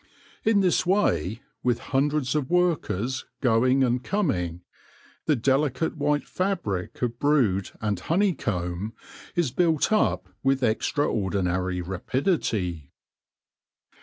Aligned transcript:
In 0.43 0.61
this 0.61 0.83
way, 0.83 1.41
with 1.61 1.77
hundreds 1.93 2.33
of 2.33 2.49
workers 2.49 3.27
going 3.39 3.83
and 3.83 4.03
coming, 4.03 4.61
the 5.27 5.35
delicate 5.35 5.95
white 5.95 6.27
fabric 6.27 7.03
of 7.03 7.19
brood 7.19 7.69
and 7.81 7.99
honey 7.99 8.33
comb 8.33 8.93
is 9.35 9.51
built 9.51 9.91
up 9.93 10.27
with 10.41 10.63
extraordinary 10.63 11.81
rapidity. 11.83 12.89